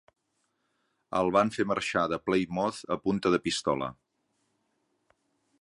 El 1.19 1.29
van 1.35 1.51
fer 1.57 1.67
marxar 1.73 2.03
per 2.13 2.19
Plymouth 2.29 2.83
a 2.97 2.99
punta 3.07 3.35
de 3.37 3.43
pistola. 3.47 3.95